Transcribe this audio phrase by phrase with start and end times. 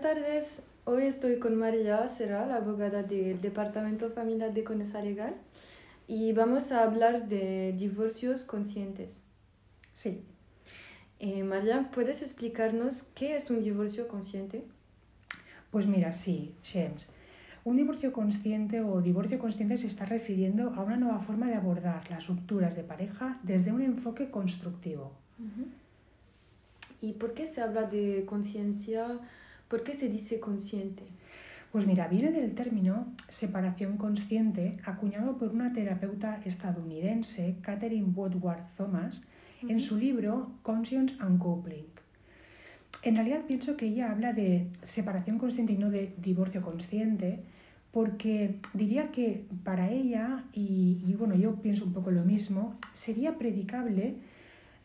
[0.00, 0.62] Buenas tardes.
[0.84, 5.34] Hoy estoy con María Serral, abogada del Departamento Familiar de Conesa Legal,
[6.06, 9.20] y vamos a hablar de divorcios conscientes.
[9.94, 10.22] Sí.
[11.18, 14.64] Eh, María, ¿puedes explicarnos qué es un divorcio consciente?
[15.72, 17.08] Pues mira, sí, Shems.
[17.64, 22.08] Un divorcio consciente o divorcio consciente se está refiriendo a una nueva forma de abordar
[22.08, 25.10] las rupturas de pareja desde un enfoque constructivo.
[27.00, 29.18] ¿Y por qué se habla de conciencia?
[29.68, 31.04] ¿Por qué se dice consciente?
[31.72, 39.26] Pues mira, viene del término separación consciente acuñado por una terapeuta estadounidense, Catherine Woodward Thomas,
[39.60, 41.84] en su libro Conscience and Coupling.
[43.02, 47.40] En realidad pienso que ella habla de separación consciente y no de divorcio consciente,
[47.92, 53.36] porque diría que para ella, y, y bueno, yo pienso un poco lo mismo, sería
[53.36, 54.16] predicable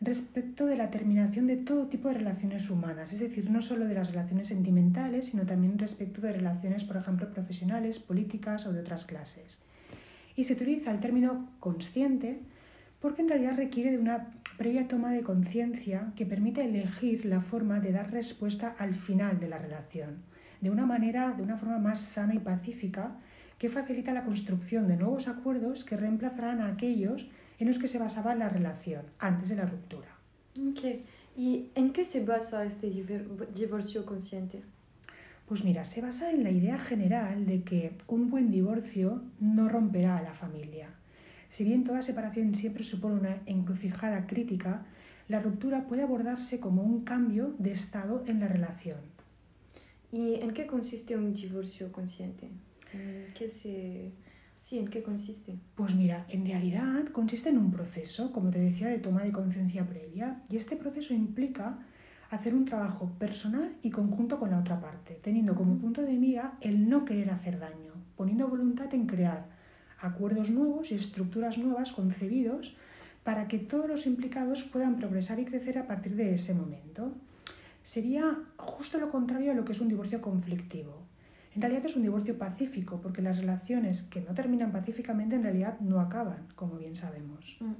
[0.04, 3.94] respecto de la terminación de todo tipo de relaciones humanas, es decir, no solo de
[3.94, 9.04] las relaciones sentimentales, sino también respecto de relaciones, por ejemplo, profesionales, políticas o de otras
[9.04, 9.58] clases.
[10.36, 12.40] Y se utiliza el término consciente
[13.00, 17.78] porque en realidad requiere de una previa toma de conciencia que permite elegir la forma
[17.80, 20.22] de dar respuesta al final de la relación,
[20.60, 23.16] de una manera, de una forma más sana y pacífica
[23.58, 27.98] que facilita la construcción de nuevos acuerdos que reemplazarán a aquellos en los que se
[27.98, 30.08] basaba la relación antes de la ruptura.
[31.36, 32.90] ¿Y en qué se basa este
[33.54, 34.62] divorcio consciente?
[35.46, 40.18] Pues mira, se basa en la idea general de que un buen divorcio no romperá
[40.18, 40.88] a la familia.
[41.50, 44.86] Si bien toda separación siempre supone una encrucijada crítica,
[45.28, 48.98] la ruptura puede abordarse como un cambio de estado en la relación.
[50.12, 52.48] ¿Y en qué consiste un divorcio consciente?
[53.34, 54.12] qué se
[54.64, 55.58] Sí, ¿en qué consiste?
[55.74, 59.86] Pues mira, en realidad consiste en un proceso, como te decía, de toma de conciencia
[59.86, 60.40] previa.
[60.48, 61.80] Y este proceso implica
[62.30, 66.56] hacer un trabajo personal y conjunto con la otra parte, teniendo como punto de mira
[66.62, 69.44] el no querer hacer daño, poniendo voluntad en crear
[70.00, 72.74] acuerdos nuevos y estructuras nuevas concebidos
[73.22, 77.12] para que todos los implicados puedan progresar y crecer a partir de ese momento.
[77.82, 81.03] Sería justo lo contrario a lo que es un divorcio conflictivo.
[81.54, 85.78] En realidad es un divorcio pacífico, porque las relaciones que no terminan pacíficamente en realidad
[85.80, 87.56] no acaban, como bien sabemos.
[87.60, 87.72] Mm.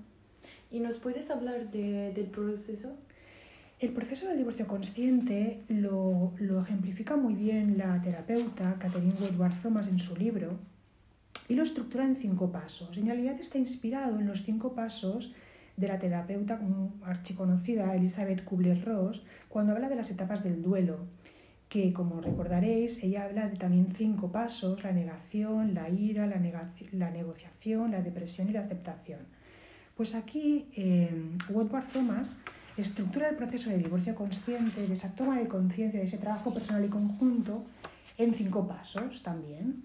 [0.71, 2.97] ¿Y nos puedes hablar del proceso?
[3.81, 9.89] El proceso del divorcio consciente lo, lo, ejemplifica muy bien la terapeuta Catherine Woodward Thomas
[9.89, 10.53] en su libro
[11.49, 12.97] y lo estructura en cinco pasos.
[12.97, 15.35] En realidad está inspirado en los cinco pasos
[15.77, 16.61] de la terapeuta
[17.05, 21.01] archiconocida Elizabeth Kubler-Ross cuando habla de las etapas del duelo
[21.75, 26.41] que como recordaréis, ella habla de también cinco pasos, la negación, la ira, la,
[26.93, 29.19] la negociación, la depresión y la aceptación.
[29.97, 31.11] Pues aquí eh,
[31.51, 32.39] Woodward Thomas
[32.77, 36.85] estructura el proceso de divorcio consciente, de esa toma de conciencia, de ese trabajo personal
[36.85, 37.65] y conjunto,
[38.19, 39.83] en cinco pasos también.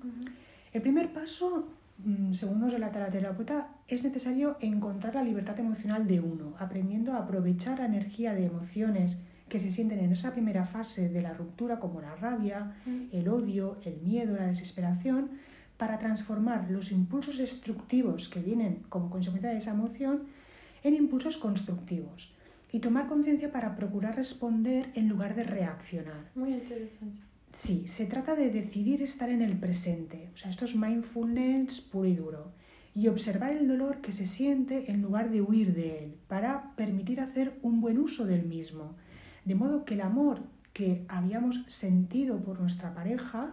[0.71, 1.69] El primer paso,
[2.05, 7.13] mm, según nos relata la terapeuta, es necesario encontrar la libertad emocional de uno, aprendiendo
[7.13, 9.17] a aprovechar la energía de emociones
[9.49, 13.07] que se sienten en esa primera fase de la ruptura, como la rabia, mm.
[13.11, 15.31] el odio, el miedo, la desesperación,
[15.77, 20.23] para transformar los impulsos destructivos que vienen como consecuencia de esa emoción
[20.83, 22.33] en impulsos constructivos
[22.71, 26.29] y tomar conciencia para procurar responder en lugar de reaccionar.
[26.35, 27.19] Muy interesante.
[27.53, 32.07] Sí, se trata de decidir estar en el presente, o sea, esto es mindfulness puro
[32.07, 32.51] y duro,
[32.93, 37.21] y observar el dolor que se siente en lugar de huir de él, para permitir
[37.21, 38.95] hacer un buen uso del mismo
[39.49, 40.41] de modo que el amor
[40.73, 43.49] que habíamos sentido por nuestra pareja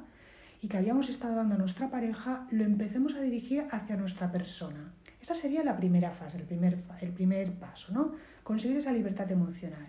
[0.60, 4.92] y que habíamos estado dando a nuestra pareja, lo empecemos a dirigir hacia nuestra persona.
[5.22, 8.12] Esa sería la primera fase, el primer, el primer paso, ¿no?
[8.42, 9.88] Conseguir esa libertad emocional.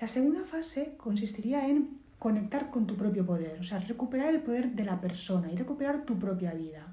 [0.00, 4.70] La segunda fase consistiría en conectar con tu propio poder, o sea, recuperar el poder
[4.70, 6.86] de la persona y recuperar tu propia vida.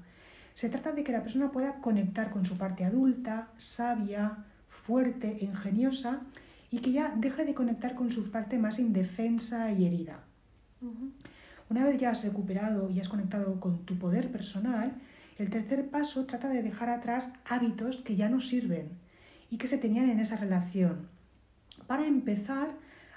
[0.54, 4.38] Se trata de que la persona pueda conectar con su parte adulta, sabia,
[4.68, 6.22] fuerte, ingeniosa
[6.72, 10.24] y que ya deje de conectar con su parte más indefensa y herida.
[11.68, 14.94] Una vez ya has recuperado y has conectado con tu poder personal,
[15.38, 18.88] el tercer paso trata de dejar atrás hábitos que ya no sirven
[19.50, 21.08] y que se tenían en esa relación,
[21.86, 22.70] para empezar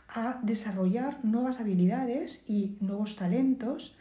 [0.10, 3.96] a desarrollar nuevas habilidades y nuevos talentos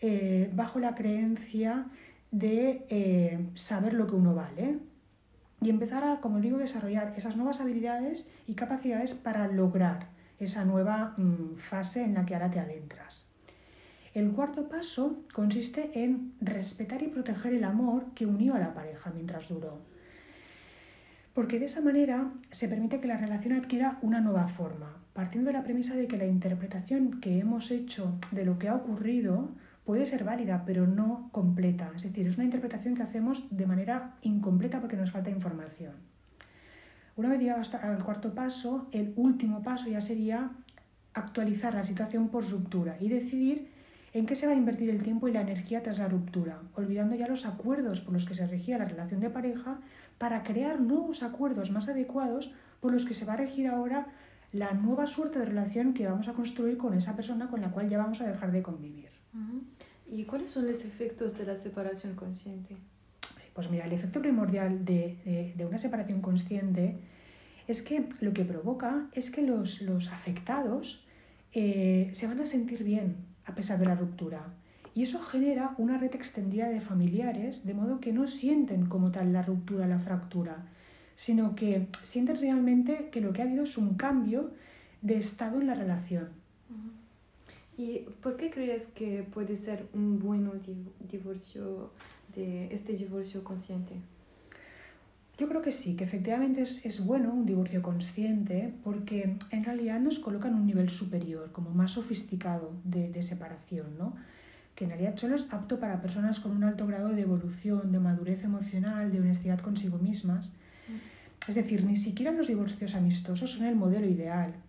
[0.00, 1.86] eh, bajo la creencia
[2.32, 4.78] de eh, saber lo que uno vale
[5.60, 10.08] y empezar a, como digo, desarrollar esas nuevas habilidades y capacidades para lograr
[10.38, 13.26] esa nueva mm, fase en la que ahora te adentras.
[14.14, 19.10] El cuarto paso consiste en respetar y proteger el amor que unió a la pareja
[19.14, 19.78] mientras duró.
[21.34, 25.58] Porque de esa manera se permite que la relación adquiera una nueva forma, partiendo de
[25.58, 29.50] la premisa de que la interpretación que hemos hecho de lo que ha ocurrido
[29.86, 31.90] puede ser válida, pero no completa.
[31.96, 35.94] Es decir, es una interpretación que hacemos de manera incompleta porque nos falta información.
[37.14, 40.50] Una vez llegado al cuarto paso, el último paso ya sería
[41.14, 43.70] actualizar la situación por ruptura y decidir
[44.12, 47.14] en qué se va a invertir el tiempo y la energía tras la ruptura, olvidando
[47.14, 49.78] ya los acuerdos por los que se regía la relación de pareja
[50.18, 54.08] para crear nuevos acuerdos más adecuados por los que se va a regir ahora
[54.52, 57.88] la nueva suerte de relación que vamos a construir con esa persona con la cual
[57.88, 59.15] ya vamos a dejar de convivir.
[60.08, 62.76] ¿Y cuáles son los efectos de la separación consciente?
[63.54, 66.98] Pues mira, el efecto primordial de, una separación consciente
[67.66, 71.04] es que lo que provoca es que los, afectados
[71.52, 73.16] eh, se van a sentir bien
[73.46, 74.42] a pesar de la ruptura.
[74.94, 79.32] Y eso genera una red extendida de familiares, de modo que no sienten como tal
[79.32, 80.66] la ruptura, la fractura,
[81.16, 84.52] sino que sienten realmente que lo que ha habido es un cambio
[85.02, 86.28] de estado en la relación.
[87.76, 90.50] ¿Y por qué crees que puede ser un buen
[91.10, 91.90] divorcio
[92.34, 93.94] de este divorcio consciente?
[95.36, 100.18] Yo creo que sí, que efectivamente es, bueno un divorcio consciente porque en realidad nos
[100.18, 104.14] coloca en un nivel superior, como más sofisticado de, de separación, ¿no?
[104.74, 107.98] que en realidad solo es apto para personas con un alto grado de evolución, de
[107.98, 110.50] madurez emocional, de honestidad consigo mismas
[111.48, 114.65] es decir, ni siquiera los divorcios amistosos son el modelo ideal, mm,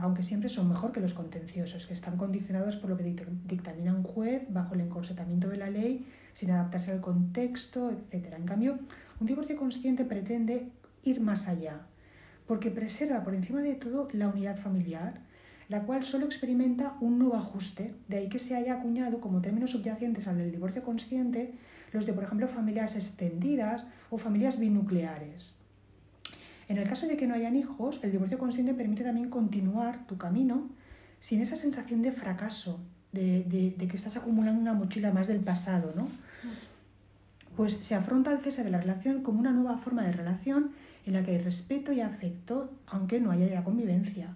[0.00, 4.02] aunque siempre son mejor que los contenciosos, que están condicionados por lo que dictamina un
[4.02, 8.34] juez bajo el encorsetamiento de la ley, sin adaptarse al contexto, etc.
[8.36, 8.78] En cambio,
[9.20, 10.68] un divorcio consciente pretende
[11.02, 11.80] ir más allá,
[12.46, 15.20] porque preserva por encima de todo la unidad familiar,
[15.68, 19.72] la cual solo experimenta un nuevo ajuste, de ahí que se haya acuñado como términos
[19.72, 21.54] subyacentes al del divorcio consciente
[21.92, 25.54] los de, por ejemplo, familias extendidas o familias binucleares.
[26.68, 30.16] En el caso de que no hayan hijos, el divorcio consciente permite también continuar tu
[30.16, 30.68] camino
[31.20, 32.80] sin esa sensación de fracaso,
[33.12, 36.08] de, que estás acumulando una mochila más del pasado, ¿no?
[37.56, 40.72] Pues se afronta el cese de la relación como una nueva forma de relación
[41.06, 44.34] en la que hay respeto y afecto, aunque no haya ya convivencia.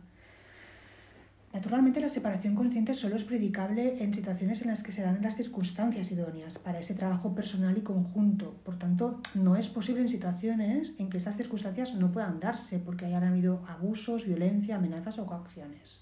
[1.52, 5.36] Naturalmente la separación consciente solo es predicable en situaciones en las que se dan las
[5.36, 8.54] circunstancias idóneas para ese trabajo personal y conjunto.
[8.64, 13.06] Por tanto, no es posible en situaciones en que estas circunstancias no puedan darse porque
[13.06, 16.00] hayan habido abusos, violencia, amenazas o coacciones.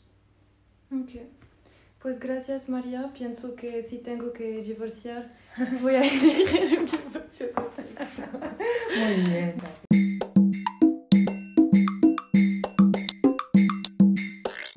[0.93, 1.23] Ok.
[2.03, 3.11] Pues gracias María.
[3.13, 5.35] Pienso que si tengo que divorciar,
[5.81, 7.47] voy a elegir un divorcio.
[8.97, 9.55] Muy bien.